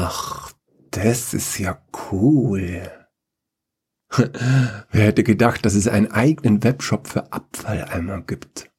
Ach, 0.00 0.52
das 0.92 1.34
ist 1.34 1.58
ja 1.58 1.82
cool. 2.12 2.88
Wer 4.90 5.04
hätte 5.06 5.24
gedacht, 5.24 5.66
dass 5.66 5.74
es 5.74 5.88
einen 5.88 6.12
eigenen 6.12 6.62
Webshop 6.62 7.08
für 7.08 7.32
Abfalleimer 7.32 8.20
gibt? 8.22 8.70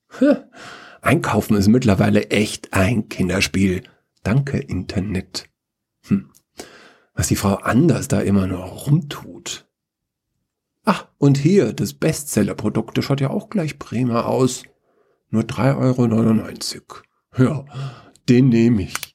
Einkaufen 1.02 1.58
ist 1.58 1.68
mittlerweile 1.68 2.30
echt 2.30 2.74
ein 2.74 3.10
Kinderspiel. 3.10 3.84
Danke, 4.24 4.60
Internet. 4.60 5.50
Hm. 6.08 6.32
Was 7.14 7.28
die 7.28 7.36
Frau 7.36 7.56
anders 7.56 8.08
da 8.08 8.22
immer 8.22 8.48
nur 8.48 8.64
rumtut. 8.64 9.68
Ach, 10.86 11.08
und 11.18 11.38
hier, 11.38 11.74
das 11.74 11.94
Bestseller-Produkt, 11.94 12.98
das 12.98 13.04
schaut 13.04 13.20
ja 13.20 13.30
auch 13.30 13.50
gleich 13.50 13.78
prima 13.78 14.22
aus. 14.22 14.64
Nur 15.32 15.44
3,99 15.44 16.82
Euro. 17.38 17.66
Ja, 17.66 17.66
den 18.30 18.48
nehme 18.48 18.84
ich. 18.84 19.09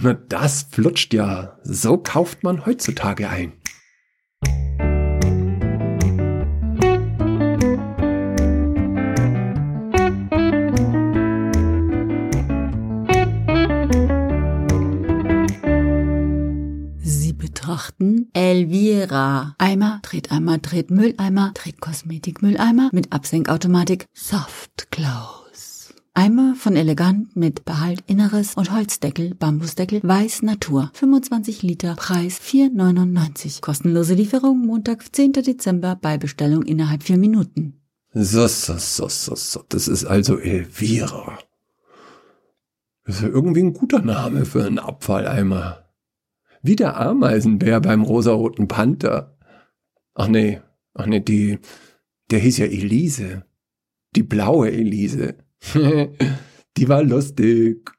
Na, 0.00 0.14
das 0.14 0.66
flutscht 0.70 1.12
ja. 1.12 1.58
So 1.64 1.98
kauft 1.98 2.44
man 2.44 2.66
heutzutage 2.66 3.28
ein. 3.28 3.52
betrachten 17.68 18.28
Elvira. 18.32 19.54
Eimer, 19.58 20.00
dreht 20.02 20.32
Eimer, 20.32 20.58
dreht 20.58 20.90
Mülleimer, 20.90 21.52
dreht 21.54 21.80
Kosmetikmülleimer 21.80 22.90
mit 22.92 23.12
Absenkautomatik 23.12 24.06
Soft 24.14 24.90
Close. 24.90 25.47
Eimer 26.18 26.56
von 26.56 26.74
Elegant 26.74 27.36
mit 27.36 27.64
Behalt 27.64 28.02
Inneres 28.08 28.56
und 28.56 28.72
Holzdeckel, 28.72 29.36
Bambusdeckel, 29.36 30.00
Weiß 30.02 30.42
Natur. 30.42 30.90
25 30.94 31.62
Liter, 31.62 31.94
Preis 31.94 32.40
4,99. 32.40 33.60
Kostenlose 33.60 34.14
Lieferung 34.14 34.66
Montag, 34.66 35.14
10. 35.14 35.34
Dezember 35.34 35.94
bei 35.94 36.18
Bestellung 36.18 36.64
innerhalb 36.64 37.04
4 37.04 37.18
Minuten. 37.18 37.80
So, 38.12 38.48
so, 38.48 38.76
so, 38.78 39.08
so, 39.08 39.36
so. 39.36 39.62
Das 39.68 39.86
ist 39.86 40.06
also 40.06 40.38
Elvira. 40.38 41.38
Das 43.04 43.14
ist 43.14 43.22
ja 43.22 43.28
irgendwie 43.28 43.62
ein 43.62 43.72
guter 43.72 44.02
Name 44.02 44.44
für 44.44 44.64
einen 44.64 44.80
Abfalleimer. 44.80 45.84
Wie 46.62 46.74
der 46.74 46.96
Ameisenbär 46.96 47.80
beim 47.80 48.02
rosaroten 48.02 48.66
Panther. 48.66 49.38
Ach 50.14 50.26
nee, 50.26 50.60
ach 50.94 51.06
nee, 51.06 51.20
die, 51.20 51.60
der 52.32 52.40
hieß 52.40 52.58
ja 52.58 52.66
Elise. 52.66 53.44
Die 54.16 54.24
blaue 54.24 54.72
Elise. 54.72 55.36
die 55.74 56.88
war 56.88 57.02
lustig. 57.02 57.90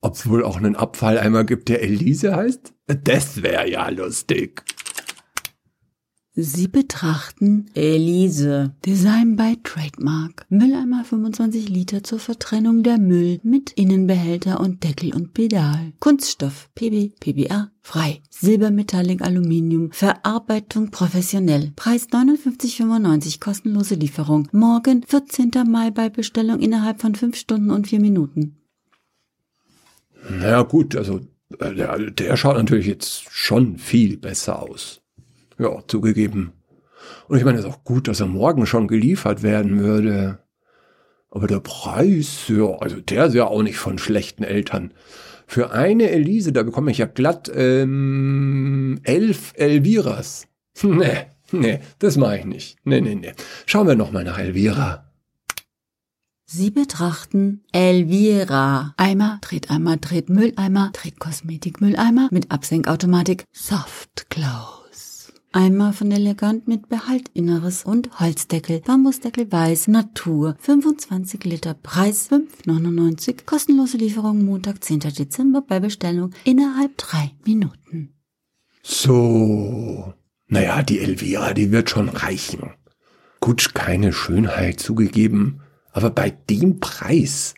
Ob's 0.00 0.28
wohl 0.28 0.44
auch 0.44 0.56
einen 0.56 0.76
Abfalleimer 0.76 1.44
gibt, 1.44 1.68
der 1.68 1.82
Elise 1.82 2.36
heißt? 2.36 2.74
Das 2.86 3.42
wäre 3.42 3.70
ja 3.70 3.88
lustig. 3.88 4.62
Sie 6.36 6.66
betrachten 6.66 7.66
Elise. 7.74 8.74
Design 8.84 9.36
by 9.36 9.56
Trademark. 9.62 10.46
Mülleimer 10.48 11.04
25 11.04 11.68
Liter 11.68 12.02
zur 12.02 12.18
Vertrennung 12.18 12.82
der 12.82 12.98
Müll 12.98 13.38
mit 13.44 13.70
Innenbehälter 13.70 14.58
und 14.58 14.82
Deckel 14.82 15.14
und 15.14 15.32
Pedal. 15.32 15.92
Kunststoff 16.00 16.70
PB, 16.74 17.20
PBR, 17.20 17.70
frei. 17.82 18.20
Silbermetallic 18.30 19.22
Aluminium. 19.22 19.92
Verarbeitung 19.92 20.90
professionell. 20.90 21.70
Preis 21.76 22.08
59,95. 22.08 23.38
Kostenlose 23.38 23.94
Lieferung. 23.94 24.48
Morgen, 24.50 25.04
14. 25.06 25.52
Mai 25.68 25.92
bei 25.92 26.08
Bestellung 26.08 26.58
innerhalb 26.58 27.00
von 27.00 27.14
5 27.14 27.36
Stunden 27.36 27.70
und 27.70 27.86
4 27.86 28.00
Minuten. 28.00 28.56
Na 30.28 30.48
ja, 30.48 30.62
gut, 30.62 30.96
also 30.96 31.20
äh, 31.60 31.74
der, 31.76 32.10
der 32.10 32.36
schaut 32.36 32.56
natürlich 32.56 32.86
jetzt 32.86 33.30
schon 33.30 33.78
viel 33.78 34.16
besser 34.16 34.60
aus. 34.60 35.03
Ja, 35.58 35.82
zugegeben. 35.86 36.52
Und 37.28 37.38
ich 37.38 37.44
meine, 37.44 37.58
es 37.58 37.64
ist 37.64 37.70
auch 37.70 37.84
gut, 37.84 38.08
dass 38.08 38.20
er 38.20 38.26
morgen 38.26 38.66
schon 38.66 38.88
geliefert 38.88 39.42
werden 39.42 39.78
würde. 39.80 40.38
Aber 41.30 41.46
der 41.46 41.60
Preis, 41.60 42.44
ja, 42.48 42.78
also 42.78 43.00
der 43.00 43.26
ist 43.26 43.34
ja 43.34 43.46
auch 43.46 43.62
nicht 43.62 43.78
von 43.78 43.98
schlechten 43.98 44.44
Eltern. 44.44 44.92
Für 45.46 45.72
eine 45.72 46.10
Elise, 46.10 46.52
da 46.52 46.62
bekomme 46.62 46.90
ich 46.90 46.98
ja 46.98 47.06
glatt 47.06 47.50
ähm, 47.54 49.00
elf 49.02 49.52
Elviras. 49.56 50.46
nee, 50.82 51.26
nee, 51.52 51.80
das 51.98 52.16
mache 52.16 52.38
ich 52.38 52.44
nicht. 52.44 52.76
Nee, 52.84 53.00
nee, 53.00 53.14
nee. 53.14 53.32
Schauen 53.66 53.86
wir 53.86 53.96
noch 53.96 54.12
mal 54.12 54.24
nach 54.24 54.38
Elvira. 54.38 55.10
Sie 56.46 56.70
betrachten 56.70 57.64
Elvira. 57.72 58.94
Eimer, 58.96 59.38
dreht 59.40 59.70
Eimer, 59.70 59.96
dreht 59.96 60.28
Mülleimer, 60.28 60.90
dreht 60.92 61.18
Kosmetikmülleimer 61.18 62.28
mit 62.30 62.52
Absenkautomatik 62.52 63.44
Soft 63.50 64.30
Eimer 65.56 65.92
von 65.92 66.10
Elegant 66.10 66.66
mit 66.66 66.88
Behaltinneres 66.88 67.84
und 67.84 68.18
Holzdeckel. 68.18 68.80
Bambusdeckel 68.80 69.52
weiß, 69.52 69.86
Natur. 69.86 70.56
25 70.58 71.44
Liter, 71.44 71.74
Preis 71.74 72.28
5,99. 72.28 73.44
Kostenlose 73.46 73.96
Lieferung 73.96 74.44
Montag, 74.44 74.82
10. 74.82 74.98
Dezember 74.98 75.62
bei 75.62 75.78
Bestellung 75.78 76.32
innerhalb 76.42 76.98
drei 76.98 77.30
Minuten. 77.46 78.14
So. 78.82 80.12
Naja, 80.48 80.82
die 80.82 80.98
Elvira, 80.98 81.54
die 81.54 81.70
wird 81.70 81.88
schon 81.88 82.08
reichen. 82.08 82.72
Gut, 83.38 83.74
keine 83.74 84.12
Schönheit 84.12 84.80
zugegeben, 84.80 85.60
aber 85.92 86.10
bei 86.10 86.30
dem 86.30 86.80
Preis. 86.80 87.54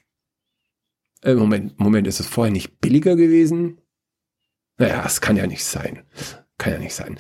Äh, 1.23 1.35
Moment, 1.35 1.81
Moment, 1.81 2.07
ist 2.07 2.21
es 2.21 2.27
vorher 2.27 2.53
nicht 2.53 2.79
billiger 2.79 3.17
gewesen? 3.17 3.81
Naja, 4.77 5.03
es 5.07 5.23
kann 5.23 5.39
ja 5.39 5.47
nicht 5.47 5.65
sein. 5.65 6.03
Kann 6.59 6.75
ja 6.75 6.79
nicht 6.79 6.95
sein. 6.95 7.17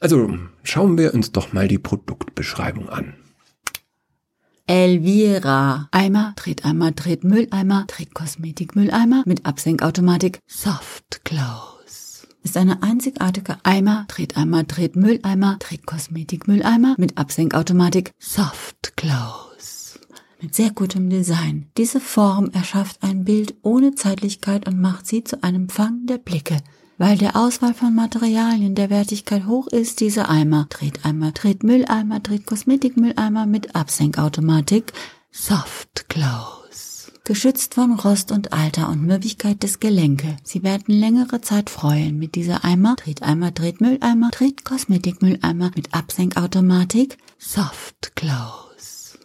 Also 0.00 0.38
schauen 0.62 0.96
wir 0.96 1.12
uns 1.12 1.30
doch 1.30 1.52
mal 1.52 1.68
die 1.68 1.78
Produktbeschreibung 1.78 2.88
an. 2.88 3.14
Elvira. 4.66 5.88
Eimer, 5.90 6.32
dreht 6.36 6.64
Eimer, 6.64 6.92
dreht 6.92 7.22
Mülleimer, 7.22 7.84
dreht 7.86 8.14
Kosmetikmülleimer 8.14 9.24
mit 9.26 9.44
Absenkautomatik 9.44 10.38
Soft 10.46 11.24
Close. 11.24 12.26
Ist 12.42 12.56
eine 12.56 12.82
einzigartige 12.82 13.58
Eimer, 13.62 14.06
dreht 14.08 14.38
Eimer, 14.38 14.64
dreht 14.64 14.96
Mülleimer, 14.96 15.56
dreht 15.58 15.86
Kosmetikmülleimer 15.86 16.94
mit 16.96 17.18
Absenkautomatik 17.18 18.12
Soft 18.18 18.96
Close. 18.96 19.98
Mit 20.40 20.54
sehr 20.54 20.70
gutem 20.70 21.10
Design. 21.10 21.66
Diese 21.76 22.00
Form 22.00 22.48
erschafft 22.54 23.02
ein 23.02 23.24
Bild 23.24 23.56
ohne 23.60 23.94
Zeitlichkeit 23.94 24.66
und 24.66 24.80
macht 24.80 25.06
sie 25.06 25.24
zu 25.24 25.42
einem 25.42 25.68
Fang 25.68 26.06
der 26.06 26.16
Blicke 26.16 26.56
weil 27.00 27.16
der 27.16 27.34
Auswahl 27.34 27.72
von 27.72 27.94
Materialien 27.94 28.74
der 28.74 28.90
Wertigkeit 28.90 29.46
hoch 29.46 29.68
ist, 29.68 30.00
diese 30.00 30.28
Eimer, 30.28 30.66
Treteimer, 30.68 31.32
Tretmülleimer, 31.32 32.22
Tretkosmetikmülleimer 32.22 33.46
mit 33.46 33.74
Absenkautomatik, 33.74 34.92
Soft 35.30 36.10
Close. 36.10 37.10
Geschützt 37.24 37.76
von 37.76 37.94
Rost 37.94 38.32
und 38.32 38.52
Alter 38.52 38.90
und 38.90 39.02
Mürbigkeit 39.02 39.62
des 39.62 39.80
Gelenke. 39.80 40.36
Sie 40.44 40.62
werden 40.62 40.92
längere 40.94 41.40
Zeit 41.40 41.70
freuen 41.70 42.18
mit 42.18 42.34
dieser 42.34 42.66
Eimer, 42.66 42.96
Treteimer, 42.96 43.54
Tretmülleimer, 43.54 44.30
Tretkosmetikmülleimer 44.30 45.70
mit 45.74 45.94
Absenkautomatik, 45.94 47.16
Soft 47.38 48.14
Close. 48.14 49.18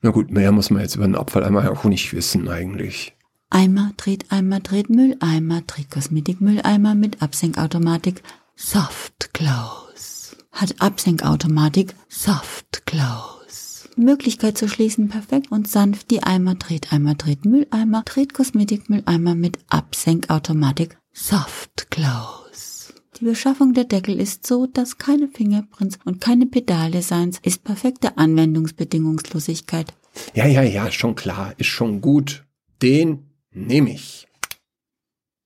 Na 0.00 0.10
gut, 0.10 0.32
mehr 0.32 0.50
muss 0.50 0.70
man 0.70 0.82
jetzt 0.82 0.96
über 0.96 1.06
den 1.06 1.14
Abfalleimer 1.14 1.70
auch 1.70 1.84
nicht 1.84 2.12
wissen 2.14 2.48
eigentlich. 2.48 3.14
Eimer, 3.54 3.92
dreht 3.98 4.32
Eimer, 4.32 4.60
dreht 4.60 4.88
Mülleimer, 4.88 5.60
dreht 5.66 5.90
Kosmetikmülleimer 5.90 6.94
mit 6.94 7.20
Absenkautomatik 7.20 8.22
Soft 8.56 9.34
Close. 9.34 10.34
Hat 10.52 10.80
Absenkautomatik 10.80 11.94
Soft 12.08 12.86
Close. 12.86 13.90
Möglichkeit 13.96 14.56
zu 14.56 14.68
schließen 14.68 15.10
perfekt 15.10 15.52
und 15.52 15.68
sanft 15.68 16.10
die 16.10 16.22
Eimer, 16.22 16.54
dreht 16.54 16.94
Eimer, 16.94 17.14
dreht 17.14 17.44
Mülleimer, 17.44 18.02
dreht 18.06 18.32
Kosmetikmülleimer 18.32 19.34
mit 19.34 19.58
Absenkautomatik 19.68 20.96
Soft 21.12 21.90
Close. 21.90 22.94
Die 23.20 23.26
Beschaffung 23.26 23.74
der 23.74 23.84
Deckel 23.84 24.18
ist 24.18 24.46
so, 24.46 24.66
dass 24.66 24.96
keine 24.96 25.28
Fingerprints 25.28 25.98
und 26.06 26.22
keine 26.22 26.46
Pedaldesigns 26.46 27.38
ist 27.42 27.64
perfekte 27.64 28.16
Anwendungsbedingungslosigkeit. 28.16 29.92
Ja, 30.32 30.46
ja, 30.46 30.62
ja, 30.62 30.90
schon 30.90 31.14
klar, 31.14 31.52
ist 31.58 31.66
schon 31.66 32.00
gut. 32.00 32.46
Den 32.80 33.28
nehme 33.52 33.92
ich. 33.92 34.26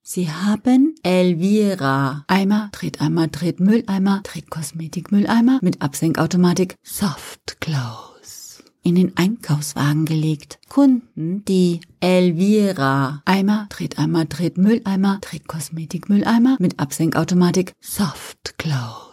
Sie 0.01 0.31
haben 0.31 0.95
Elvira. 1.03 2.23
Eimer, 2.27 2.69
dreht 2.71 3.01
Eimer, 3.01 3.27
dreht 3.27 3.59
Mülleimer, 3.59 4.21
dreht 4.23 4.49
Kosmetikmülleimer 4.49 5.59
mit 5.61 5.81
Absenkautomatik 5.81 6.75
Soft 6.81 7.59
Close. 7.59 8.63
In 8.83 8.95
den 8.95 9.17
Einkaufswagen 9.17 10.05
gelegt. 10.05 10.59
Kunden, 10.69 11.43
die 11.43 11.81
Elvira. 11.99 13.21
Eimer, 13.25 13.67
dreht 13.69 13.99
Eimer, 13.99 14.23
dreht 14.23 14.57
Mülleimer, 14.57 15.17
dreht 15.19 15.49
Kosmetikmülleimer 15.49 16.55
mit 16.59 16.79
Absenkautomatik 16.79 17.73
Soft 17.81 18.57
Close. 18.57 19.06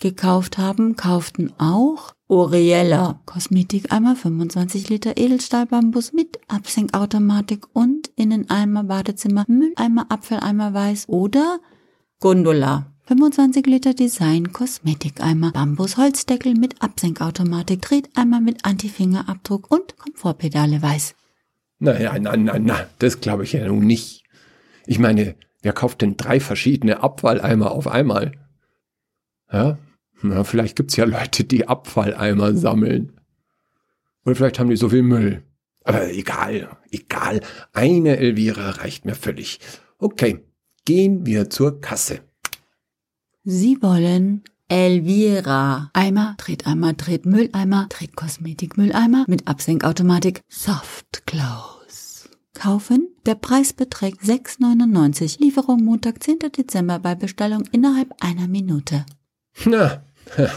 Gekauft 0.00 0.56
haben, 0.56 0.96
kauften 0.96 1.52
auch 1.58 2.14
Oriella. 2.26 3.20
Kosmetikeimer 3.26 4.16
25 4.16 4.88
Liter 4.88 5.18
Edelstahlbambus 5.18 6.14
mit 6.14 6.38
Absenkautomatik 6.48 7.66
und 7.74 8.10
Inneneimer 8.16 8.84
Badezimmer, 8.84 9.44
Mülleimer, 9.46 10.06
Apfeleimer 10.08 10.72
weiß 10.72 11.10
oder 11.10 11.58
Gondola. 12.18 12.86
25 13.08 13.66
Liter 13.66 13.92
Design 13.92 14.52
Kosmetikeimer, 14.52 15.52
Bambus 15.52 15.98
Holzdeckel 15.98 16.54
mit 16.54 16.80
Absenkautomatik, 16.80 17.82
Treteimer 17.82 18.40
mit 18.40 18.64
Anti-Fingerabdruck 18.64 19.70
und 19.70 19.98
Komfortpedale 19.98 20.80
weiß. 20.80 21.14
Naja, 21.78 22.18
na, 22.18 22.36
na, 22.38 22.58
na, 22.58 22.86
das 23.00 23.20
glaube 23.20 23.44
ich 23.44 23.52
ja 23.52 23.66
nun 23.66 23.86
nicht. 23.86 24.24
Ich 24.86 24.98
meine, 24.98 25.34
wer 25.60 25.74
kauft 25.74 26.00
denn 26.00 26.16
drei 26.16 26.40
verschiedene 26.40 27.02
Abfalleimer 27.02 27.72
auf 27.72 27.86
einmal? 27.86 28.32
Ja, 29.52 29.76
na, 30.22 30.44
vielleicht 30.44 30.76
gibt's 30.76 30.96
ja 30.96 31.04
Leute, 31.04 31.44
die 31.44 31.68
Abfalleimer 31.68 32.54
sammeln. 32.54 33.12
Oder 34.24 34.34
vielleicht 34.34 34.58
haben 34.58 34.70
die 34.70 34.76
so 34.76 34.88
viel 34.88 35.02
Müll. 35.02 35.42
Aber 35.84 36.10
egal, 36.12 36.76
egal. 36.90 37.40
Eine 37.72 38.18
Elvira 38.18 38.70
reicht 38.70 39.04
mir 39.04 39.14
völlig. 39.14 39.60
Okay, 39.98 40.44
gehen 40.84 41.24
wir 41.26 41.48
zur 41.50 41.80
Kasse. 41.80 42.20
Sie 43.44 43.78
wollen 43.80 44.44
Elvira. 44.68 45.90
Eimer, 45.94 46.36
Treteimer, 46.36 46.96
Tretmülleimer, 46.96 47.88
Tretkosmetikmülleimer 47.88 49.24
mit 49.26 49.48
Absenkautomatik 49.48 50.42
Soft 50.48 51.26
Close. 51.26 52.28
Kaufen? 52.54 53.08
Der 53.24 53.36
Preis 53.36 53.72
beträgt 53.72 54.22
6,99. 54.22 55.40
Lieferung 55.40 55.82
Montag, 55.82 56.22
10. 56.22 56.38
Dezember 56.56 56.98
bei 56.98 57.14
Bestellung 57.14 57.64
innerhalb 57.72 58.14
einer 58.20 58.48
Minute. 58.48 59.06
Na, 59.64 60.04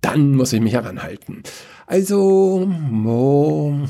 dann 0.00 0.34
muss 0.34 0.52
ich 0.52 0.60
mich 0.60 0.72
heranhalten. 0.74 1.42
Also, 1.86 2.66
wo? 2.90 3.86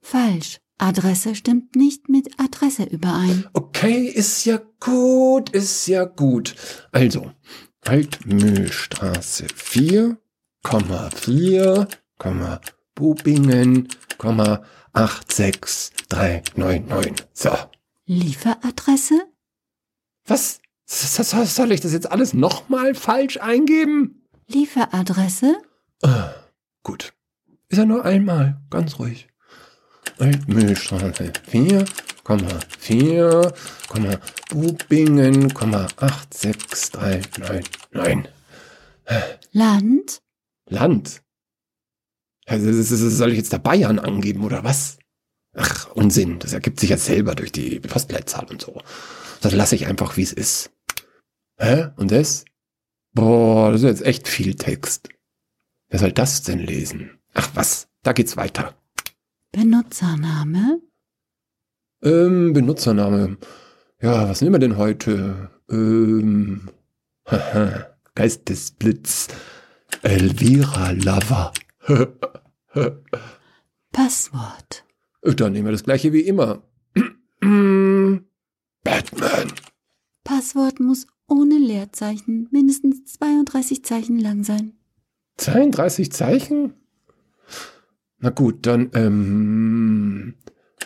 Falsch. 0.00 0.58
Adresse 0.76 1.36
stimmt 1.36 1.76
nicht 1.76 2.08
mit 2.08 2.28
Adresse 2.40 2.82
überein. 2.82 3.46
Okay, 3.52 4.06
ist 4.06 4.44
ja 4.44 4.60
gut, 4.80 5.50
ist 5.50 5.86
ja 5.86 6.04
gut. 6.04 6.56
Also, 6.90 7.30
Altmühlstraße 7.82 9.46
4, 9.54 10.18
4, 11.14 11.88
Bubingen, 12.94 13.88
86399. 14.92 17.14
So. 17.32 17.50
Lieferadresse? 18.06 19.22
Was? 20.26 20.60
Soll 20.86 21.72
ich 21.72 21.80
das 21.80 21.92
jetzt 21.92 22.10
alles 22.10 22.34
nochmal 22.34 22.94
falsch 22.94 23.38
eingeben? 23.38 24.22
Lieferadresse? 24.46 25.56
Ah, 26.02 26.34
gut. 26.82 27.14
Ist 27.68 27.78
ja 27.78 27.86
nur 27.86 28.04
einmal. 28.04 28.60
Ganz 28.68 28.98
ruhig. 28.98 29.28
Altmühlstraße 30.18 31.32
4, 31.48 31.84
4, 32.78 33.54
Bubingen, 34.50 35.54
86399. 35.54 38.30
Land? 39.52 40.20
Land? 40.66 41.21
Soll 42.46 43.30
ich 43.30 43.38
jetzt 43.38 43.52
da 43.52 43.58
Bayern 43.58 43.98
angeben 43.98 44.44
oder 44.44 44.64
was? 44.64 44.98
Ach, 45.54 45.90
Unsinn. 45.92 46.38
Das 46.38 46.52
ergibt 46.52 46.80
sich 46.80 46.90
jetzt 46.90 47.04
selber 47.04 47.34
durch 47.34 47.52
die 47.52 47.80
Postleitzahl 47.80 48.46
und 48.46 48.60
so. 48.62 48.80
Das 49.40 49.52
lasse 49.52 49.74
ich 49.74 49.86
einfach, 49.86 50.16
wie 50.16 50.22
es 50.22 50.32
ist. 50.32 50.70
Hä? 51.58 51.88
Und 51.96 52.10
das? 52.10 52.44
Boah, 53.14 53.70
das 53.70 53.82
ist 53.82 53.88
jetzt 53.88 54.06
echt 54.06 54.28
viel 54.28 54.54
Text. 54.54 55.08
Wer 55.88 55.98
soll 55.98 56.12
das 56.12 56.42
denn 56.42 56.58
lesen? 56.58 57.18
Ach 57.34 57.50
was, 57.54 57.88
da 58.02 58.12
geht's 58.12 58.36
weiter. 58.36 58.74
Benutzername? 59.52 60.80
Ähm, 62.02 62.54
Benutzername. 62.54 63.36
Ja, 64.00 64.28
was 64.28 64.40
nehmen 64.40 64.54
wir 64.54 64.58
denn 64.58 64.78
heute? 64.78 65.50
Ähm, 65.70 66.70
haha, 67.28 67.94
Geistesblitz. 68.14 69.28
Elvira 70.02 70.92
Lava. 70.92 71.52
Passwort. 73.92 74.84
Dann 75.22 75.52
nehmen 75.52 75.66
wir 75.66 75.72
das 75.72 75.84
gleiche 75.84 76.12
wie 76.12 76.22
immer. 76.22 76.62
Batman. 78.84 79.52
Passwort 80.24 80.80
muss 80.80 81.06
ohne 81.28 81.58
Leerzeichen 81.58 82.48
mindestens 82.50 83.04
32 83.14 83.84
Zeichen 83.84 84.18
lang 84.18 84.44
sein. 84.44 84.74
32 85.38 86.12
Zeichen? 86.12 86.74
Na 88.18 88.30
gut, 88.30 88.66
dann, 88.66 88.90
ähm, 88.94 90.34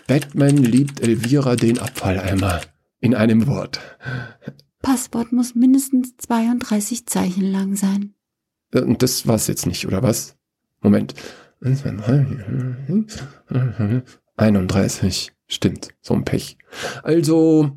Batman 0.06 0.56
liebt 0.56 1.00
Elvira 1.00 1.56
den 1.56 1.78
Abfalleimer. 1.78 2.60
In 3.00 3.14
einem 3.14 3.46
Wort. 3.46 3.80
Passwort 4.80 5.32
muss 5.32 5.54
mindestens 5.54 6.16
32 6.16 7.06
Zeichen 7.06 7.44
lang 7.44 7.76
sein. 7.76 8.14
Und 8.72 9.02
das 9.02 9.26
war's 9.26 9.48
jetzt 9.48 9.66
nicht, 9.66 9.86
oder 9.86 10.02
was? 10.02 10.36
Moment. 10.80 11.14
31. 14.36 15.32
Stimmt, 15.48 15.88
so 16.00 16.14
ein 16.14 16.24
Pech. 16.24 16.58
Also, 17.02 17.76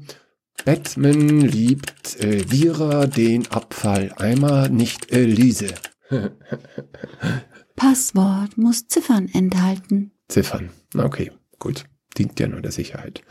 Batman 0.66 1.42
liebt 1.42 2.20
Elvira 2.20 3.06
den 3.06 3.48
Abfalleimer, 3.52 4.70
nicht 4.70 5.12
Elise. 5.12 5.74
Passwort 7.76 8.58
muss 8.58 8.88
Ziffern 8.88 9.30
enthalten. 9.30 10.12
Ziffern. 10.28 10.72
Okay, 10.96 11.32
gut. 11.60 11.86
Dient 12.18 12.40
ja 12.40 12.48
nur 12.48 12.62
der 12.62 12.72
Sicherheit. 12.72 13.22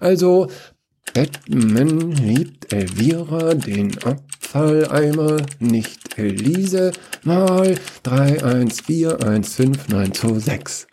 Also, 0.00 0.48
Batman 1.14 2.12
liebt 2.12 2.72
Elvira 2.72 3.54
den 3.54 3.96
Abfalleimer, 4.02 5.38
nicht 5.58 6.16
Elise, 6.18 6.92
mal 7.24 7.78
314159226. 8.04 10.86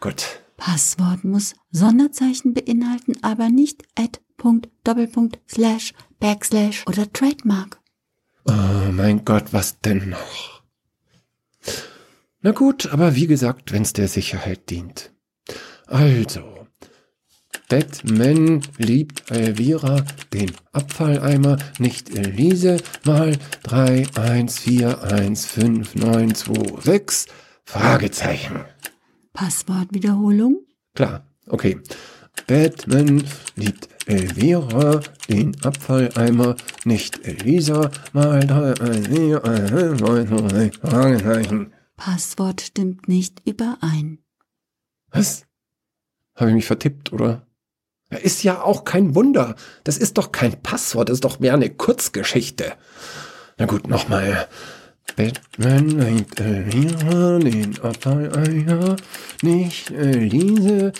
Gut. 0.00 0.24
Passwort 0.56 1.24
muss 1.24 1.54
Sonderzeichen 1.70 2.54
beinhalten, 2.54 3.14
aber 3.22 3.48
nicht 3.48 3.82
Ad, 3.96 4.18
Punkt, 4.36 4.68
Doppelpunkt, 4.84 5.38
Slash, 5.48 5.92
Backslash 6.18 6.84
oder 6.86 7.10
Trademark. 7.12 7.78
Oh 8.44 8.92
mein 8.92 9.24
Gott, 9.24 9.52
was 9.52 9.80
denn 9.80 10.10
noch? 10.10 10.62
Na 12.42 12.52
gut, 12.52 12.90
aber 12.92 13.16
wie 13.16 13.26
gesagt, 13.26 13.72
wenn's 13.72 13.92
der 13.92 14.08
Sicherheit 14.08 14.70
dient. 14.70 15.12
Also, 15.86 16.59
Batman 17.70 18.62
liebt 18.78 19.30
Elvira 19.30 20.04
den 20.32 20.50
Abfalleimer, 20.72 21.56
nicht 21.78 22.10
Elise, 22.10 22.78
mal 23.04 23.38
3, 23.62 24.08
1, 24.16 24.58
4, 24.58 25.04
1, 25.04 25.46
5, 25.46 25.94
9, 25.94 26.34
2, 26.34 26.80
6, 26.80 27.26
Fragezeichen. 27.64 28.64
Passwortwiederholung? 29.32 30.66
Klar, 30.96 31.24
okay. 31.46 31.78
Batman 32.48 33.22
liebt 33.54 33.88
Elvira 34.04 35.00
den 35.28 35.54
Abfalleimer, 35.62 36.56
nicht 36.84 37.24
Elisa, 37.24 37.92
mal 38.12 38.40
3, 38.40 38.80
1, 38.80 39.06
4, 39.06 39.44
1, 39.44 39.70
5, 39.70 40.00
9, 40.00 40.26
2, 40.26 40.48
6, 40.48 40.78
Fragezeichen. 40.78 41.72
Passwort 41.96 42.62
stimmt 42.62 43.06
nicht 43.06 43.46
überein. 43.46 44.18
Was? 45.12 45.46
Habe 46.34 46.50
ich 46.50 46.56
mich 46.56 46.66
vertippt, 46.66 47.12
oder? 47.12 47.46
Ist 48.10 48.42
ja 48.42 48.62
auch 48.62 48.84
kein 48.84 49.14
Wunder. 49.14 49.54
Das 49.84 49.96
ist 49.96 50.18
doch 50.18 50.32
kein 50.32 50.60
Passwort, 50.60 51.08
das 51.08 51.14
ist 51.18 51.24
doch 51.24 51.38
mehr 51.38 51.54
eine 51.54 51.70
Kurzgeschichte. 51.70 52.72
Na 53.56 53.66
gut, 53.66 53.88
nochmal. 53.88 54.48
Batman 55.16 56.00
Elvira, 56.00 57.38
den 57.38 57.78
Abfalleimer, 57.80 58.96
nicht 59.42 59.90
Elise. 59.90 60.92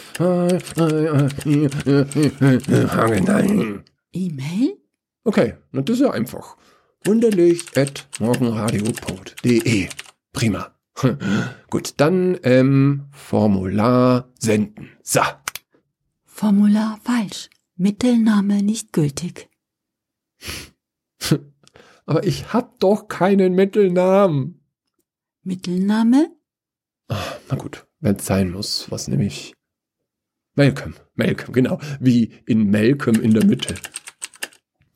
Nein. 3.26 3.84
E-Mail? 4.12 4.76
Okay, 5.24 5.54
na, 5.72 5.82
das 5.82 5.96
ist 5.96 6.02
ja 6.02 6.10
einfach. 6.10 6.56
Wunderlich 7.04 7.64
at 7.76 8.08
morgenradio.de. 8.18 9.88
Prima. 10.32 10.74
Gut, 11.70 11.94
dann 11.96 12.38
ähm, 12.42 13.06
Formular 13.12 14.28
senden. 14.38 14.90
So. 15.02 15.22
Formular 16.40 16.98
falsch. 17.04 17.50
Mittelname 17.76 18.62
nicht 18.62 18.94
gültig. 18.94 19.50
Aber 22.06 22.24
ich 22.24 22.54
hab 22.54 22.80
doch 22.80 23.08
keinen 23.08 23.54
Mittelnamen. 23.54 24.64
Mittelname? 25.42 26.34
Ah, 27.08 27.34
na 27.50 27.56
gut, 27.56 27.86
wenn's 28.00 28.24
sein 28.24 28.52
muss, 28.52 28.90
was 28.90 29.06
nehme 29.06 29.26
ich? 29.26 29.52
Malcolm, 30.54 30.94
Malcolm, 31.14 31.52
genau, 31.52 31.78
wie 32.00 32.32
in 32.46 32.70
Malcolm 32.70 33.20
in 33.20 33.34
der 33.34 33.44
Mitte. 33.44 33.74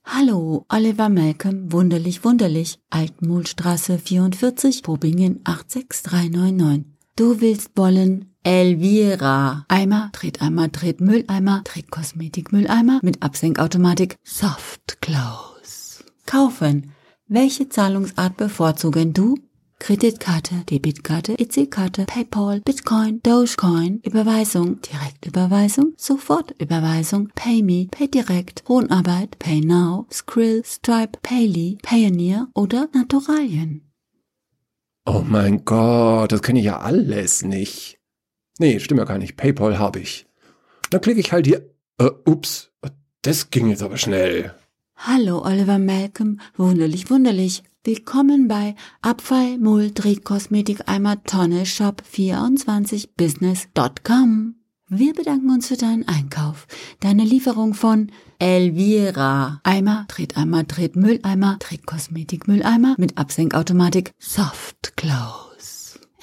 Hallo, 0.02 0.64
Oliver 0.70 1.10
Malcolm, 1.10 1.70
wunderlich, 1.70 2.24
wunderlich. 2.24 2.78
Altmühlstraße 2.88 3.98
44, 3.98 4.80
Bobingen 4.80 5.42
86399. 5.44 6.86
Du 7.16 7.42
willst 7.42 7.76
wollen 7.76 8.33
Elvira. 8.46 9.64
Eimer, 9.68 10.10
Treteimer, 10.12 10.70
Tretmülleimer, 10.70 11.62
Tretkosmetikmülleimer 11.64 13.00
mit 13.02 13.22
Absenkautomatik 13.22 14.16
Soft 14.22 15.00
Close. 15.00 16.04
Kaufen. 16.26 16.92
Welche 17.26 17.70
Zahlungsart 17.70 18.36
bevorzugen 18.36 19.14
du? 19.14 19.36
Kreditkarte, 19.78 20.56
Debitkarte, 20.68 21.38
EC-Karte, 21.38 22.04
PayPal, 22.04 22.60
Bitcoin, 22.60 23.20
Dogecoin, 23.22 24.00
Überweisung, 24.04 24.78
Direktüberweisung, 24.82 25.94
Sofortüberweisung, 25.96 27.30
PayMe, 27.34 27.88
PayDirect, 27.90 28.64
Lohnarbeit, 28.68 29.38
PayNow, 29.38 30.06
Skrill, 30.12 30.62
Stripe, 30.66 31.18
Payly, 31.22 31.78
Payoneer 31.82 32.48
oder 32.54 32.88
Naturalien. 32.92 33.90
Oh 35.06 35.24
mein 35.26 35.64
Gott, 35.64 36.32
das 36.32 36.42
kenne 36.42 36.58
ich 36.58 36.66
ja 36.66 36.80
alles 36.80 37.42
nicht. 37.42 37.98
Nee, 38.58 38.78
stimmt 38.80 38.98
ja 38.98 39.04
gar 39.04 39.18
nicht. 39.18 39.36
PayPal 39.36 39.78
habe 39.78 40.00
ich. 40.00 40.26
Dann 40.90 41.00
klicke 41.00 41.20
ich 41.20 41.32
halt 41.32 41.46
hier. 41.46 41.68
Äh, 41.98 42.10
ups, 42.24 42.70
das 43.22 43.50
ging 43.50 43.68
jetzt 43.68 43.82
aber 43.82 43.96
schnell. 43.96 44.54
Hallo 44.96 45.44
Oliver 45.44 45.78
Malcolm, 45.78 46.40
wunderlich, 46.56 47.10
wunderlich. 47.10 47.62
Willkommen 47.82 48.48
bei 48.48 48.74
Abfall 49.02 49.58
Mull 49.58 49.90
Drehkosmetik 49.92 50.88
Eimer 50.88 51.22
Tonne 51.24 51.66
Shop 51.66 52.02
24 52.04 53.14
Business.com. 53.14 54.54
Wir 54.88 55.12
bedanken 55.12 55.50
uns 55.50 55.68
für 55.68 55.76
deinen 55.76 56.06
Einkauf. 56.06 56.66
Deine 57.00 57.24
Lieferung 57.24 57.74
von 57.74 58.10
Elvira. 58.38 59.60
Eimer, 59.64 60.06
Treteimer, 60.08 60.66
Tretmülleimer, 60.66 61.58
Tretkosmetikmülleimer 61.58 62.94
mit 62.98 63.18
Absenkautomatik 63.18 64.12
Soft 64.18 64.96
Close. 64.96 65.53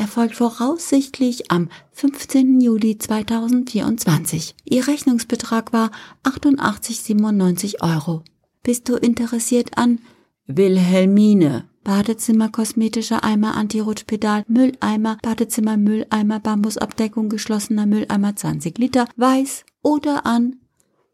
Erfolgt 0.01 0.33
voraussichtlich 0.33 1.51
am 1.51 1.69
15. 1.91 2.59
Juli 2.59 2.97
2024. 2.97 4.55
Ihr 4.65 4.87
Rechnungsbetrag 4.87 5.73
war 5.73 5.91
88,97 6.23 7.83
Euro. 7.83 8.23
Bist 8.63 8.89
du 8.89 8.95
interessiert 8.95 9.77
an 9.77 9.99
Wilhelmine? 10.47 11.65
Badezimmer, 11.83 12.49
kosmetischer 12.49 13.23
Eimer, 13.23 13.53
Antirutschpedal, 13.55 14.43
Mülleimer, 14.47 15.19
Badezimmer, 15.21 15.77
Mülleimer, 15.77 16.39
Bambusabdeckung, 16.39 17.29
geschlossener 17.29 17.85
Mülleimer, 17.85 18.35
20 18.35 18.79
Liter, 18.79 19.05
weiß 19.17 19.65
oder 19.83 20.25
an 20.25 20.60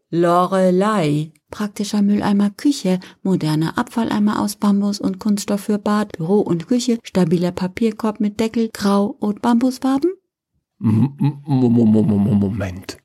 Lorelei. 0.09 1.31
Praktischer 1.49 2.01
Mülleimer 2.01 2.49
Küche, 2.49 2.99
moderner 3.23 3.77
Abfalleimer 3.77 4.41
aus 4.41 4.57
Bambus 4.57 4.99
und 4.99 5.19
Kunststoff 5.19 5.61
für 5.61 5.79
Bad, 5.79 6.17
Büro 6.17 6.41
und 6.41 6.67
Küche, 6.67 6.99
stabiler 7.03 7.53
Papierkorb 7.53 8.19
mit 8.19 8.37
Deckel, 8.39 8.69
Grau 8.73 9.05
und 9.05 9.41
Bambusfarben? 9.41 10.11
Moment. 10.79 12.97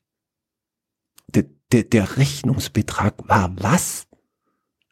Der, 1.28 1.44
der, 1.70 1.84
der 1.84 2.16
Rechnungsbetrag 2.16 3.28
war 3.28 3.54
was? 3.58 4.08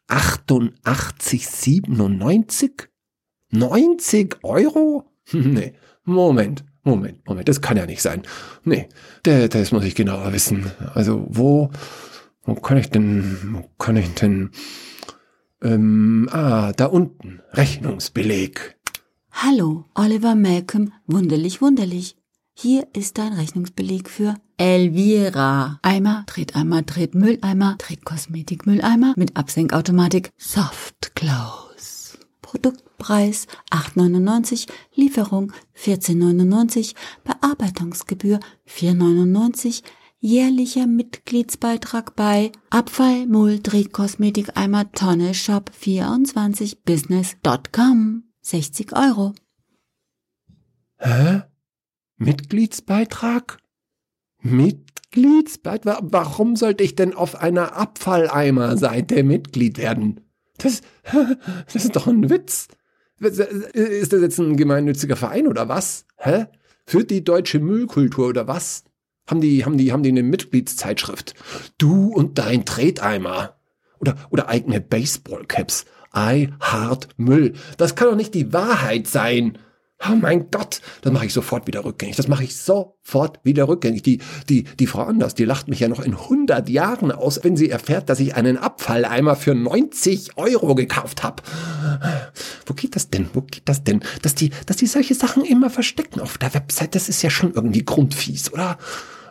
88,97? 0.07 2.87
90 3.51 4.37
Euro? 4.43 5.07
Nee, 5.33 5.73
Moment, 6.03 6.65
Moment, 6.83 7.27
Moment, 7.27 7.47
das 7.47 7.61
kann 7.61 7.77
ja 7.77 7.85
nicht 7.85 8.01
sein. 8.01 8.23
Nee, 8.63 8.89
das 9.23 9.71
muss 9.71 9.83
ich 9.83 9.95
genauer 9.95 10.33
wissen. 10.33 10.71
Also, 10.93 11.25
wo, 11.29 11.69
wo 12.43 12.55
kann 12.55 12.77
ich 12.77 12.89
denn, 12.89 13.37
wo 13.53 13.69
kann 13.77 13.97
ich 13.97 14.13
denn, 14.15 14.49
ähm, 15.61 16.27
ah, 16.31 16.71
da 16.73 16.85
unten, 16.85 17.41
Rechnungsbeleg. 17.53 18.77
Hallo, 19.31 19.85
Oliver 19.93 20.35
Malcolm, 20.35 20.91
wunderlich, 21.05 21.61
wunderlich. 21.61 22.17
Hier 22.53 22.87
ist 22.93 23.17
dein 23.17 23.33
Rechnungsbeleg 23.33 24.09
für 24.09 24.35
Elvira. 24.57 25.79
Eimer, 25.81 26.23
Treteimer, 26.27 26.85
Tretmülleimer, 26.85 27.77
Tretkosmetikmülleimer 27.77 29.13
mit 29.17 29.37
Absenkautomatik 29.37 30.29
Soft 30.37 31.15
Close. 31.15 31.90
Produktpreis 32.51 33.47
8,99, 33.69 34.67
Lieferung 34.93 35.53
14,99, 35.73 36.95
Bearbeitungsgebühr 37.23 38.41
4,99, 38.67 39.83
jährlicher 40.19 40.85
Mitgliedsbeitrag 40.85 42.13
bei 42.17 42.51
Abfall 42.69 43.25
Mull 43.27 43.61
Drehkosmetik 43.61 44.57
Eimer 44.57 44.91
Tonne 44.91 45.33
Shop 45.33 45.71
24 45.73 46.83
Business.com 46.83 48.23
60 48.41 48.97
Euro. 48.97 49.33
Hä? 50.97 51.43
Mitgliedsbeitrag? 52.17 53.59
Mitgliedsbeitrag? 54.41 55.99
Warum 56.01 56.57
sollte 56.57 56.83
ich 56.83 56.95
denn 56.95 57.13
auf 57.13 57.37
einer 57.41 57.77
Abfalleimer-Seite 57.77 59.23
Mitglied 59.23 59.77
werden? 59.77 60.19
Das, 60.61 60.81
das 61.73 61.85
ist 61.85 61.95
doch 61.95 62.07
ein 62.07 62.29
Witz. 62.29 62.67
Ist 63.19 64.13
das 64.13 64.21
jetzt 64.21 64.39
ein 64.39 64.57
gemeinnütziger 64.57 65.15
Verein 65.15 65.47
oder 65.47 65.69
was? 65.69 66.05
Hä? 66.17 66.45
Für 66.85 67.03
die 67.03 67.23
deutsche 67.23 67.59
Müllkultur 67.59 68.29
oder 68.29 68.47
was? 68.47 68.83
Haben 69.27 69.41
die, 69.41 69.63
haben 69.63 69.77
die, 69.77 69.91
haben 69.91 70.03
die 70.03 70.09
eine 70.09 70.23
Mitgliedszeitschrift? 70.23 71.35
Du 71.77 72.07
und 72.07 72.37
dein 72.37 72.65
Treteimer. 72.65 73.55
Oder, 73.99 74.15
oder 74.31 74.49
eigene 74.49 74.81
Baseballcaps. 74.81 75.85
I 76.15 76.49
heart 76.59 77.09
Müll. 77.17 77.53
Das 77.77 77.95
kann 77.95 78.09
doch 78.09 78.15
nicht 78.15 78.33
die 78.33 78.51
Wahrheit 78.51 79.07
sein. 79.07 79.57
Oh 80.09 80.15
mein 80.15 80.49
Gott, 80.49 80.81
das 81.01 81.13
mache 81.13 81.27
ich 81.27 81.33
sofort 81.33 81.67
wieder 81.67 81.85
rückgängig. 81.85 82.15
Das 82.15 82.27
mache 82.27 82.43
ich 82.43 82.55
sofort 82.55 83.39
wieder 83.43 83.67
rückgängig. 83.67 84.01
Die, 84.01 84.19
die, 84.49 84.63
die 84.63 84.87
Frau 84.87 85.03
Anders, 85.03 85.35
die 85.35 85.45
lacht 85.45 85.67
mich 85.67 85.79
ja 85.79 85.87
noch 85.87 85.99
in 85.99 86.13
100 86.13 86.69
Jahren 86.69 87.11
aus, 87.11 87.43
wenn 87.43 87.55
sie 87.55 87.69
erfährt, 87.69 88.09
dass 88.09 88.19
ich 88.19 88.35
einen 88.35 88.57
Abfalleimer 88.57 89.35
für 89.35 89.53
90 89.53 90.37
Euro 90.37 90.73
gekauft 90.73 91.21
habe. 91.23 91.43
Wo 92.65 92.73
geht 92.73 92.95
das 92.95 93.09
denn? 93.11 93.29
Wo 93.33 93.41
geht 93.41 93.63
das 93.65 93.83
denn? 93.83 94.01
Dass 94.23 94.33
die, 94.33 94.51
dass 94.65 94.77
die 94.77 94.87
solche 94.87 95.13
Sachen 95.13 95.45
immer 95.45 95.69
verstecken 95.69 96.19
auf 96.19 96.37
der 96.39 96.53
Website, 96.53 96.95
das 96.95 97.07
ist 97.07 97.21
ja 97.21 97.29
schon 97.29 97.53
irgendwie 97.53 97.85
grundfies, 97.85 98.51
oder? 98.51 98.77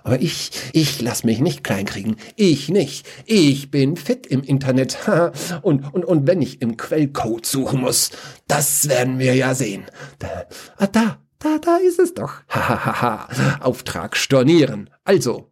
Aber 0.02 0.20
ich, 0.20 0.50
ich 0.72 1.00
lass 1.00 1.24
mich 1.24 1.40
nicht 1.40 1.64
kleinkriegen. 1.64 2.16
Ich 2.36 2.68
nicht. 2.68 3.06
Ich 3.26 3.70
bin 3.70 3.96
fit 3.96 4.26
im 4.26 4.42
Internet. 4.42 4.98
Und, 5.62 5.92
und, 5.92 6.04
und 6.04 6.26
wenn 6.26 6.42
ich 6.42 6.62
im 6.62 6.76
Quellcode 6.76 7.46
suchen 7.46 7.80
muss, 7.80 8.10
das 8.46 8.88
werden 8.88 9.18
wir 9.18 9.34
ja 9.34 9.54
sehen. 9.54 9.84
Da, 10.18 10.46
ah, 10.76 10.86
da, 10.86 11.18
Da, 11.40 11.58
da 11.58 11.78
ist 11.78 11.98
es 11.98 12.12
doch. 12.12 12.42
Hahaha. 12.48 13.60
Auftrag 13.60 14.16
stornieren. 14.16 14.90
Also. 15.04 15.50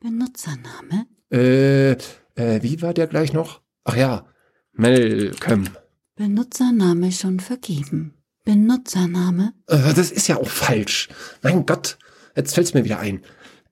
Benutzername? 0.00 1.06
Äh, 1.32 1.92
äh, 1.92 2.62
wie 2.62 2.82
war 2.82 2.92
der 2.92 3.06
gleich 3.06 3.32
noch? 3.32 3.62
Ach 3.84 3.96
ja, 3.96 4.26
Malcolm. 4.72 5.68
Benutzername 6.14 7.10
schon 7.10 7.40
vergeben. 7.40 8.12
Benutzername? 8.44 9.54
Äh, 9.66 9.94
das 9.94 10.10
ist 10.10 10.28
ja 10.28 10.36
auch 10.36 10.48
falsch. 10.48 11.08
Mein 11.42 11.64
Gott, 11.64 11.98
jetzt 12.36 12.54
fällt's 12.54 12.74
mir 12.74 12.84
wieder 12.84 13.00
ein. 13.00 13.22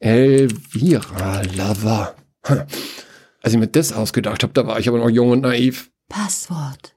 Elvira 0.00 1.42
Lover. 1.42 2.16
Als 2.42 3.52
ich 3.52 3.58
mir 3.58 3.68
das 3.68 3.92
ausgedacht 3.92 4.42
habe, 4.42 4.52
da 4.52 4.66
war 4.66 4.78
ich 4.78 4.88
aber 4.88 4.98
noch 4.98 5.10
jung 5.10 5.30
und 5.30 5.42
naiv. 5.42 5.90
Passwort. 6.08 6.96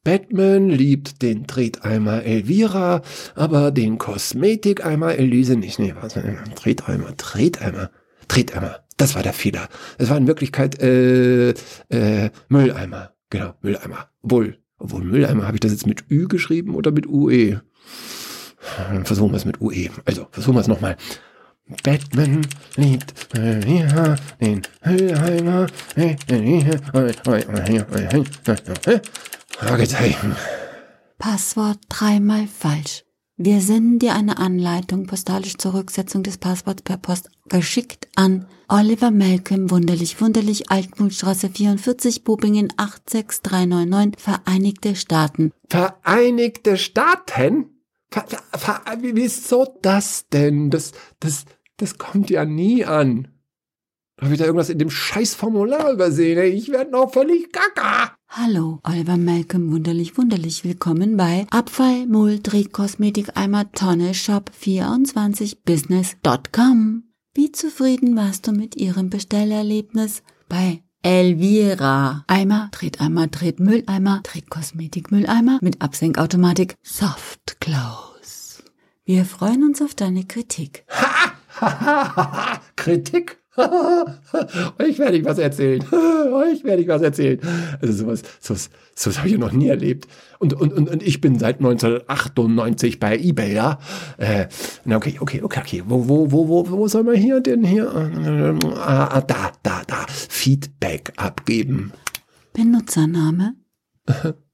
Batman 0.02 0.70
liebt 0.70 1.20
den 1.20 1.46
Treteimer 1.46 2.22
Elvira, 2.22 3.02
aber 3.34 3.70
den 3.70 3.98
Kosmetikeimer 3.98 5.14
Elise 5.16 5.56
nicht. 5.56 5.78
Nee, 5.78 5.94
was? 6.00 6.14
Treteimer, 6.54 7.14
Treteimer, 7.18 7.90
Treteimer. 8.26 8.80
Das 8.96 9.14
war 9.14 9.22
der 9.22 9.34
Fehler. 9.34 9.68
Es 9.98 10.08
war 10.08 10.16
in 10.16 10.26
Wirklichkeit 10.26 10.80
äh, 10.80 11.50
äh, 11.90 12.30
Mülleimer. 12.48 13.12
Genau, 13.28 13.52
Mülleimer. 13.60 14.08
Obwohl, 14.22 14.58
obwohl 14.78 15.04
Mülleimer 15.04 15.46
habe 15.46 15.56
ich 15.56 15.60
das 15.60 15.72
jetzt 15.72 15.86
mit 15.86 16.10
Ü 16.10 16.28
geschrieben 16.28 16.74
oder 16.74 16.92
mit 16.92 17.06
UE? 17.06 17.60
Versuchen 19.04 19.32
wir 19.32 19.36
es 19.36 19.44
mit 19.44 19.60
UE. 19.60 19.90
Also, 20.04 20.26
versuchen 20.30 20.54
wir 20.54 20.60
es 20.60 20.68
nochmal. 20.68 20.96
Batman 21.82 22.46
liebt 22.76 23.36
Elvira, 23.36 24.16
den 24.40 24.62
Mülleimer. 24.84 25.66
Fragezeichen. 29.58 30.36
Passwort 31.18 31.78
dreimal 31.88 32.46
falsch. 32.46 33.04
Wir 33.36 33.60
senden 33.60 33.98
dir 34.00 34.14
eine 34.14 34.38
Anleitung 34.38 35.06
postalisch 35.06 35.58
zur 35.58 35.74
Rücksetzung 35.74 36.24
des 36.24 36.38
Passworts 36.38 36.82
per 36.82 36.96
Post 36.96 37.30
geschickt 37.48 38.08
an 38.16 38.46
Oliver 38.68 39.10
Malcolm, 39.10 39.70
Wunderlich, 39.70 40.20
Wunderlich, 40.20 40.70
Altmutstraße 40.70 41.50
44, 41.50 42.24
Bobingen 42.24 42.72
86399, 42.76 44.20
Vereinigte 44.20 44.96
Staaten. 44.96 45.52
Vereinigte 45.68 46.76
Staaten? 46.76 47.77
Wieso 48.10 49.78
das 49.82 50.28
denn? 50.28 50.70
Das, 50.70 50.92
das, 51.20 51.44
das 51.76 51.98
kommt 51.98 52.30
ja 52.30 52.44
nie 52.44 52.84
an. 52.84 53.28
Habe 54.20 54.32
ich 54.32 54.38
da 54.38 54.46
irgendwas 54.46 54.70
in 54.70 54.78
dem 54.78 54.90
scheiß 54.90 55.34
Formular 55.34 55.92
übersehen? 55.92 56.42
Ich 56.52 56.70
werde 56.70 56.90
noch 56.90 57.12
völlig 57.12 57.52
gaga. 57.52 58.16
Hallo, 58.28 58.80
Oliver 58.82 59.16
Malcolm, 59.16 59.70
wunderlich, 59.70 60.18
wunderlich. 60.18 60.64
Willkommen 60.64 61.16
bei 61.16 61.46
Abfall, 61.50 62.06
Mull, 62.06 62.40
Kosmetik, 62.72 63.36
Eimer, 63.36 63.70
Tonne, 63.72 64.14
Shop 64.14 64.50
24 64.52 65.62
Business.com. 65.62 67.04
Wie 67.34 67.52
zufrieden 67.52 68.16
warst 68.16 68.48
du 68.48 68.52
mit 68.52 68.74
Ihrem 68.74 69.08
Bestellerlebnis 69.08 70.24
bei 70.48 70.82
Elvira? 71.02 72.24
Eimer, 72.26 72.70
Treteimer, 72.72 73.30
Tretmülleimer, 73.30 74.20
Tretkosmetik, 74.24 75.12
Mülleimer 75.12 75.58
mit 75.62 75.80
Absenkautomatik, 75.80 76.74
Soft 76.82 77.60
Close. 77.60 78.62
Wir 79.04 79.24
freuen 79.24 79.62
uns 79.62 79.80
auf 79.80 79.94
deine 79.94 80.24
Kritik. 80.24 80.84
Kritik? 82.76 83.37
Euch 84.78 84.98
werde 84.98 85.16
ich 85.16 85.24
was 85.24 85.38
erzählen. 85.38 85.82
Euch 86.32 86.64
werde 86.64 86.82
ich 86.82 86.88
was 86.88 87.02
erzählen. 87.02 87.40
Also 87.80 88.04
sowas, 88.04 88.22
sowas, 88.40 88.70
sowas 88.94 89.18
habe 89.18 89.28
ich 89.28 89.38
noch 89.38 89.52
nie 89.52 89.68
erlebt. 89.68 90.06
Und, 90.38 90.54
und, 90.54 90.72
und, 90.72 90.88
und 90.88 91.02
ich 91.02 91.20
bin 91.20 91.38
seit 91.38 91.56
1998 91.56 93.00
bei 93.00 93.18
eBay, 93.18 93.54
ja. 93.54 93.78
Äh, 94.18 94.46
okay, 94.86 95.16
okay, 95.20 95.42
okay, 95.42 95.60
okay. 95.60 95.82
Wo, 95.86 96.08
wo, 96.08 96.30
wo, 96.30 96.48
wo, 96.48 96.70
wo 96.70 96.88
soll 96.88 97.02
man 97.02 97.16
hier 97.16 97.40
denn 97.40 97.64
hier? 97.64 97.90
Ah, 98.76 99.20
da, 99.20 99.52
da, 99.62 99.82
da. 99.86 100.06
Feedback 100.08 101.12
abgeben. 101.16 101.92
Benutzername? 102.52 103.54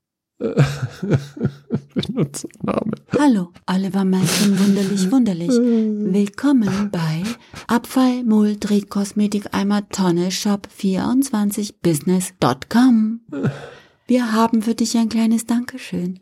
Benutzername. 1.94 2.92
Hallo, 3.18 3.52
Oliver 3.66 4.04
Malcolm, 4.04 4.58
wunderlich, 4.58 5.10
wunderlich. 5.10 5.48
Willkommen 5.48 6.90
bei 6.90 7.22
Abfall, 7.66 8.24
Mull, 8.24 8.58
Kosmetik, 8.88 9.46
Eimer, 9.52 9.88
Tonne, 9.88 10.30
Shop 10.30 10.68
24 10.70 11.80
Business.com. 11.80 13.20
Wir 14.06 14.32
haben 14.32 14.60
für 14.60 14.74
dich 14.74 14.98
ein 14.98 15.08
kleines 15.08 15.46
Dankeschön. 15.46 16.18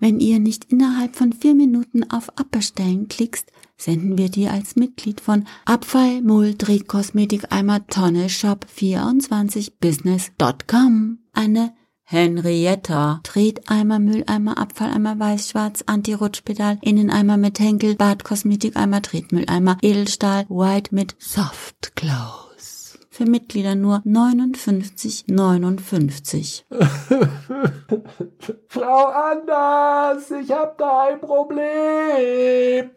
Wenn 0.00 0.18
ihr 0.18 0.40
nicht 0.40 0.72
innerhalb 0.72 1.14
von 1.14 1.32
vier 1.32 1.54
Minuten 1.54 2.10
auf 2.10 2.36
Abbestellen 2.36 3.06
klickst, 3.06 3.52
senden 3.76 4.18
wir 4.18 4.30
dir 4.30 4.52
als 4.52 4.74
Mitglied 4.74 5.20
von 5.20 5.46
Abfall, 5.64 6.22
Mull, 6.22 6.56
Kosmetik, 6.88 7.52
Eimer, 7.52 7.86
Tonne, 7.86 8.28
Shop 8.28 8.66
24 8.68 9.78
Business.com 9.78 11.18
eine 11.32 11.72
Henrietta. 12.04 13.20
Treteimer, 13.22 13.98
Mülleimer, 13.98 14.58
Abfalleimer, 14.58 15.18
Weiß-Schwarz, 15.18 15.82
Anti-Rutschpedal, 15.86 16.76
Inneneimer 16.82 17.38
mit 17.38 17.58
Henkel, 17.58 17.96
Badkosmetikeimer, 17.96 19.02
Tretmülleimer, 19.02 19.78
Edelstahl, 19.82 20.46
White 20.48 20.94
mit 20.94 21.16
Soft 21.18 21.96
Close. 21.96 22.96
Für 23.10 23.24
Mitglieder 23.24 23.74
nur 23.74 23.96
59,59. 23.98 26.62
Frau 28.68 29.06
Anders, 29.06 30.30
ich 30.30 30.52
hab 30.52 30.78
da 30.78 31.08
ein 31.08 31.20
Problem. 31.20 32.90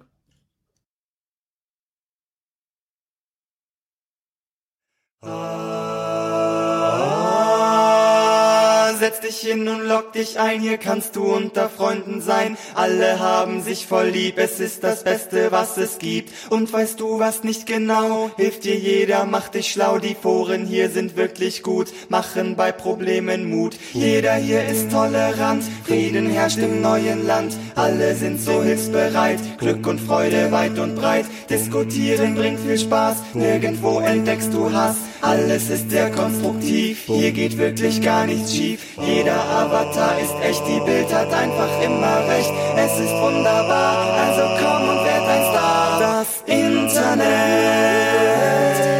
Setz 8.98 9.20
dich 9.20 9.38
hin 9.38 9.68
und 9.68 9.88
lock 9.88 10.14
dich 10.14 10.40
ein, 10.40 10.60
hier 10.60 10.78
kannst 10.78 11.16
du 11.16 11.24
unter 11.24 11.70
Freunden 11.70 12.22
sein. 12.22 12.58
Alle 12.74 13.20
haben 13.20 13.62
sich 13.62 13.86
voll 13.86 14.08
lieb, 14.08 14.38
es 14.38 14.60
ist 14.60 14.84
das 14.84 15.04
Beste, 15.04 15.52
was 15.52 15.78
es 15.78 16.00
gibt. 16.00 16.34
Und 16.50 16.72
weißt 16.72 17.00
du 17.00 17.20
was 17.20 17.44
nicht 17.44 17.66
genau, 17.66 18.32
hilft 18.38 18.64
dir 18.64 18.76
jeder, 18.76 19.26
mach 19.26 19.50
dich 19.50 19.72
schlau, 19.72 20.00
die 20.00 20.16
Foren 20.16 20.66
hier 20.66 20.90
sind 20.90 21.16
wirklich 21.16 21.64
gut, 21.64 21.94
machen 22.10 22.56
bei 22.56 22.72
Problemen 22.72 23.50
Mut. 23.50 23.78
Jeder 23.94 24.36
hier 24.36 24.66
ist 24.68 24.92
tolerant, 24.92 25.64
Frieden 25.86 26.30
herrscht 26.30 26.58
im 26.58 26.82
neuen 26.82 27.26
Land, 27.26 27.56
alle 27.76 28.16
sind 28.16 28.42
so 28.42 28.64
hilfsbereit, 28.64 29.40
Glück 29.60 29.86
und 29.86 30.00
Freude 30.00 30.52
weit 30.52 30.80
und 30.80 30.96
breit. 30.96 31.26
Diskutieren 31.50 32.36
bringt 32.36 32.60
viel 32.60 32.80
Spaß, 32.80 33.18
nirgendwo 33.34 34.00
entdeckst 34.00 34.54
du 34.54 34.72
Hass, 34.72 34.98
alles 35.22 35.70
ist 35.70 35.90
sehr 35.90 36.12
konstruktiv, 36.12 37.04
hier 37.06 37.32
geht 37.32 37.58
wirklich 37.58 38.02
gar 38.02 38.26
nichts 38.26 38.54
schief. 38.56 38.80
Jeder 39.02 39.40
Avatar 39.40 40.20
ist 40.20 40.34
echt, 40.44 40.62
die 40.68 40.80
Bild 40.82 41.14
hat 41.14 41.34
einfach 41.34 41.70
immer 41.84 42.28
recht. 42.28 42.52
Es 42.76 43.00
ist 43.00 43.14
wunderbar, 43.14 44.14
also 44.14 44.42
komm 44.60 44.90
und 44.90 45.06
werd 45.06 45.28
ein 45.28 45.44
Star. 45.52 46.00
Das 46.00 46.28
Internet 46.46 47.28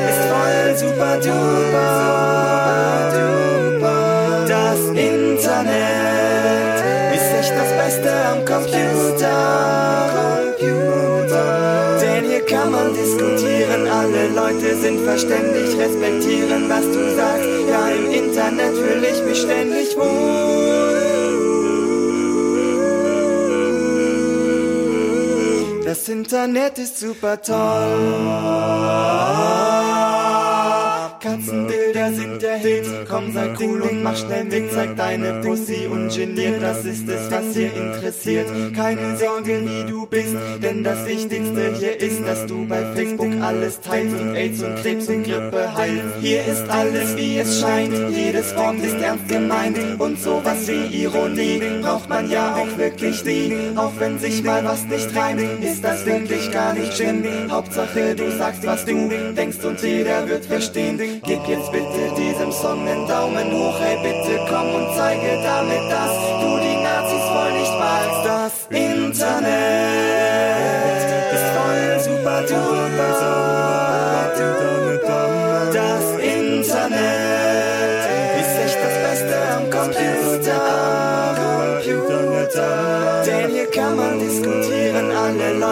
ist 0.10 0.22
voll 0.30 0.78
super 0.78 1.18
duper. 1.18 2.57
Leute 14.48 14.78
sind 14.78 15.02
verständlich, 15.02 15.78
respektieren, 15.78 16.70
was 16.70 16.86
du 16.86 17.16
sagst. 17.18 17.50
Ja, 17.70 17.90
im 17.90 18.10
Internet 18.10 18.78
fühle 18.78 19.10
ich 19.10 19.22
mich 19.24 19.42
ständig 19.42 19.98
wohl. 19.98 20.64
Das 25.84 26.08
Internet 26.08 26.80
ist 26.80 26.98
super 26.98 27.42
toll. 27.42 28.77
Katzenbilder 31.48 32.12
sind 32.14 32.42
der 32.42 32.58
Hit. 32.58 32.86
Komm, 33.10 33.34
sei 33.34 33.54
cool 33.60 33.82
und 33.82 34.04
mach 34.04 34.18
schnell 34.18 34.44
mit. 34.44 34.72
Zeig 34.72 34.96
deine 34.98 35.42
Pussy 35.42 35.88
ungeniert. 35.90 36.62
Das 36.62 36.84
ist 36.84 37.08
es, 37.08 37.32
was 37.32 37.56
hier 37.56 37.74
interessiert. 37.74 38.48
Keine 38.76 39.18
Sorge, 39.18 39.62
wie 39.64 39.90
du 39.90 40.06
bist. 40.06 40.36
Denn 40.62 40.84
das 40.84 41.06
Wichtigste 41.06 41.74
hier 41.80 42.00
ist, 42.00 42.26
dass 42.26 42.46
du 42.48 42.68
bei 42.68 42.84
Facebook 42.96 43.32
alles 43.42 43.80
teilst 43.80 44.20
und 44.20 44.36
AIDS 44.36 44.62
und 44.62 44.76
Krebs 44.76 45.08
und 45.08 45.24
Grippe 45.24 45.74
heilst. 45.76 46.04
Hier 46.22 46.46
ist 46.46 46.70
alles, 46.70 47.16
wie 47.16 47.40
es 47.40 47.62
scheint. 47.62 47.94
Jedes 48.14 48.56
Wort 48.58 48.80
ist 48.80 48.98
ernst 49.02 49.30
gemeint. 49.30 49.78
Und 50.00 50.20
sowas 50.20 50.68
wie 50.68 51.04
Ironie 51.04 51.62
braucht 51.82 52.10
man 52.10 52.30
ja 52.30 52.56
auch 52.56 52.78
wirklich 52.78 53.24
nie. 53.24 53.54
Auch 53.76 53.94
wenn 54.00 54.20
sich 54.20 54.44
mal 54.44 54.66
was 54.66 54.84
nicht 54.86 55.16
reimt, 55.16 55.64
ist 55.64 55.84
das 55.84 56.06
wirklich 56.06 56.52
gar 56.52 56.74
nicht 56.74 56.94
schlimm. 56.94 57.24
Hauptsache, 57.50 58.16
du 58.16 58.32
sagst, 58.32 58.66
was 58.66 58.84
du 58.86 59.10
denkst 59.36 59.64
und 59.64 59.82
jeder 59.82 60.28
wird 60.28 60.46
verstehen. 60.46 61.22
Gib 61.38 61.50
jetzt 61.50 61.72
bitte 61.72 62.12
diesem 62.18 62.52
Song 62.52 62.88
einen 62.88 63.08
Daumen 63.08 63.52
hoch, 63.52 63.80
hey 63.80 63.98
bitte 64.02 64.40
komm 64.50 64.74
und 64.74 64.88
zeige 64.96 65.40
damit, 65.44 65.92
dass 65.92 66.12
du 66.42 66.58
die 66.58 66.78
Nazis 66.82 67.24
voll 67.32 67.52
nicht 67.52 67.78
magst. 67.78 68.26
Das 68.26 68.68
Internet 68.72 69.97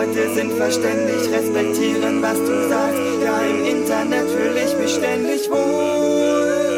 Leute 0.05 0.35
sind 0.35 0.53
verständlich, 0.53 1.31
respektieren, 1.31 2.21
was 2.21 2.37
du 2.37 2.69
sagst. 2.69 2.99
Ja, 3.23 3.41
im 3.41 3.65
Internet 3.65 4.29
fühle 4.29 4.63
ich 4.63 4.77
mich 4.77 4.93
ständig 4.93 5.49
wohl. 5.49 6.75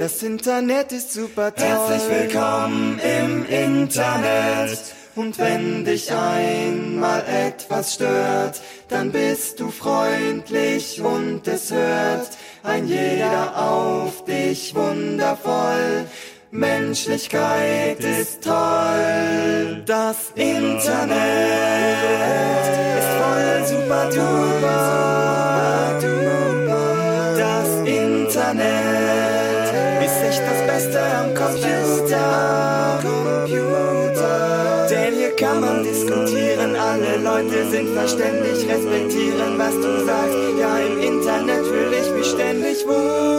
Das 0.00 0.22
Internet 0.22 0.92
ist 0.92 1.12
super 1.12 1.54
toll. 1.54 1.64
Herzlich 1.64 2.10
willkommen 2.10 2.98
im 2.98 3.46
Internet. 3.46 4.78
Und 5.14 5.38
wenn 5.38 5.84
dich 5.84 6.12
einmal 6.12 7.24
etwas 7.26 7.94
stört, 7.94 8.60
dann 8.88 9.12
bist 9.12 9.60
du 9.60 9.70
freundlich 9.70 11.00
und 11.00 11.46
es 11.46 11.72
hört 11.72 12.30
ein 12.62 12.86
jeder 12.88 13.56
auf 13.56 14.24
dich 14.24 14.74
wundervoll. 14.74 16.06
Menschlichkeit 16.56 18.00
ist 18.00 18.42
toll. 18.42 19.82
Das 19.84 20.16
Internet 20.34 21.16
ist 22.98 23.10
voll 23.20 23.66
super 23.66 24.04
duper. 24.08 24.86
Das 27.36 27.68
Internet 27.86 29.68
ist 30.02 30.18
echt 30.28 30.42
das 30.50 30.60
Beste 30.66 30.98
am 31.02 31.34
Computer. 31.34 33.00
Denn 34.88 35.14
hier 35.14 35.36
kann 35.36 35.60
man 35.60 35.82
diskutieren, 35.82 36.74
alle 36.74 37.18
Leute 37.22 37.68
sind 37.70 37.90
verständlich, 37.90 38.66
respektieren, 38.66 39.58
was 39.58 39.74
du 39.74 40.06
sagst. 40.06 40.36
Ja, 40.58 40.78
im 40.78 40.98
Internet 41.02 41.66
fühle 41.66 41.98
ich 42.00 42.10
mich 42.12 42.26
ständig 42.26 42.86
wohl. 42.86 43.35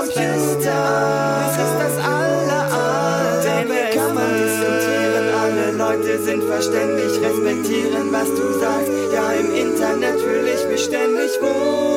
Computer. 0.00 1.46
Es 1.46 1.56
ist 1.56 1.76
das 1.78 1.96
aller, 1.98 2.64
aller. 2.72 3.64
Hier 3.66 4.00
kann 4.00 4.14
man 4.14 4.32
diskutieren, 4.42 5.26
alle 5.42 5.72
Leute 5.72 6.22
sind 6.22 6.42
verständlich, 6.44 7.20
respektieren, 7.20 8.10
was 8.10 8.28
du 8.28 8.58
sagst. 8.60 8.90
Ja, 9.12 9.32
im 9.32 9.54
Internet 9.54 10.20
fühle 10.20 10.54
ich 10.54 10.66
mich 10.68 10.84
ständig 10.84 11.30
wohl. 11.42 11.90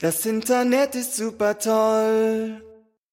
Das 0.00 0.26
Internet 0.26 0.96
ist 0.96 1.16
super 1.16 1.58
toll. 1.58 2.63